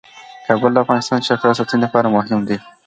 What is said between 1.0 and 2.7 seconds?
د چاپیریال ساتنې لپاره مهم دي.